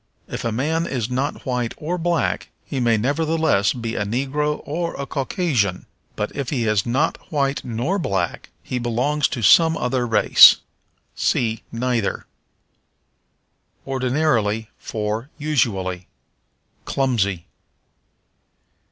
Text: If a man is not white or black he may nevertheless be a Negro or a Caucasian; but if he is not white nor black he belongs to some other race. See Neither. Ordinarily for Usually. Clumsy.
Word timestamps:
If 0.27 0.43
a 0.43 0.51
man 0.51 0.87
is 0.87 1.11
not 1.11 1.45
white 1.45 1.75
or 1.77 1.99
black 1.99 2.49
he 2.65 2.79
may 2.79 2.97
nevertheless 2.97 3.71
be 3.71 3.93
a 3.93 4.03
Negro 4.03 4.63
or 4.65 4.95
a 4.99 5.05
Caucasian; 5.05 5.85
but 6.15 6.35
if 6.35 6.49
he 6.49 6.65
is 6.65 6.87
not 6.87 7.19
white 7.31 7.63
nor 7.63 7.99
black 7.99 8.49
he 8.63 8.79
belongs 8.79 9.27
to 9.27 9.43
some 9.43 9.77
other 9.77 10.07
race. 10.07 10.55
See 11.13 11.61
Neither. 11.71 12.25
Ordinarily 13.85 14.71
for 14.79 15.29
Usually. 15.37 16.07
Clumsy. 16.85 17.45